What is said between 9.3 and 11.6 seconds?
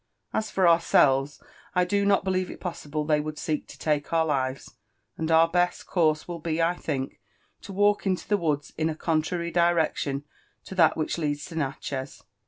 direction to that which leads (o